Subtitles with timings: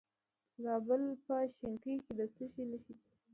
[0.53, 3.05] د زابل په شنکۍ کې د څه شي نښې دي؟